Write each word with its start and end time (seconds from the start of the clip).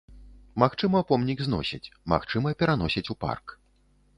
Магчыма, 0.63 1.01
помнік 1.11 1.43
зносяць, 1.47 1.91
магчыма, 2.15 2.55
пераносяць 2.65 3.07
у 3.17 3.19
парк. 3.27 3.45